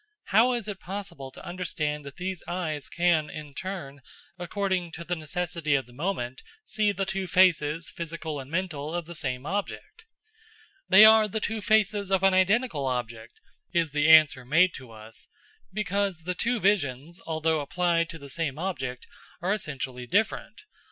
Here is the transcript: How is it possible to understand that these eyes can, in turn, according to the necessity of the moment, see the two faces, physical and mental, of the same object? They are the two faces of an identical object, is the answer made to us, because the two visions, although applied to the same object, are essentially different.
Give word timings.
How 0.29 0.53
is 0.53 0.67
it 0.67 0.79
possible 0.79 1.29
to 1.29 1.45
understand 1.45 2.03
that 2.05 2.15
these 2.15 2.41
eyes 2.47 2.89
can, 2.89 3.29
in 3.29 3.53
turn, 3.53 4.01
according 4.39 4.91
to 4.93 5.03
the 5.03 5.15
necessity 5.15 5.75
of 5.75 5.85
the 5.85 5.93
moment, 5.93 6.41
see 6.65 6.91
the 6.91 7.05
two 7.05 7.27
faces, 7.27 7.87
physical 7.87 8.39
and 8.39 8.49
mental, 8.49 8.95
of 8.95 9.05
the 9.05 9.13
same 9.13 9.45
object? 9.45 10.05
They 10.89 11.05
are 11.05 11.27
the 11.27 11.39
two 11.39 11.61
faces 11.61 12.09
of 12.09 12.23
an 12.23 12.33
identical 12.33 12.87
object, 12.87 13.39
is 13.73 13.91
the 13.91 14.09
answer 14.09 14.43
made 14.43 14.73
to 14.77 14.89
us, 14.89 15.27
because 15.71 16.21
the 16.23 16.33
two 16.33 16.59
visions, 16.59 17.21
although 17.27 17.59
applied 17.59 18.09
to 18.09 18.17
the 18.17 18.27
same 18.27 18.57
object, 18.57 19.05
are 19.39 19.53
essentially 19.53 20.07
different. 20.07 20.63